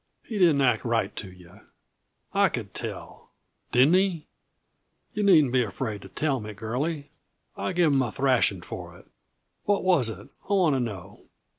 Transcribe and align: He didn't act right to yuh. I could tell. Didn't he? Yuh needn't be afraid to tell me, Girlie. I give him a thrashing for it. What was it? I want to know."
He 0.23 0.39
didn't 0.39 0.61
act 0.61 0.83
right 0.83 1.15
to 1.17 1.29
yuh. 1.31 1.59
I 2.33 2.49
could 2.49 2.73
tell. 2.73 3.29
Didn't 3.71 3.93
he? 3.93 4.25
Yuh 5.13 5.21
needn't 5.21 5.53
be 5.53 5.61
afraid 5.61 6.01
to 6.01 6.09
tell 6.09 6.39
me, 6.39 6.53
Girlie. 6.53 7.11
I 7.55 7.71
give 7.71 7.93
him 7.93 8.01
a 8.01 8.11
thrashing 8.11 8.63
for 8.63 8.97
it. 8.97 9.05
What 9.65 9.83
was 9.83 10.09
it? 10.09 10.29
I 10.49 10.53
want 10.53 10.75
to 10.75 10.79
know." 10.79 11.25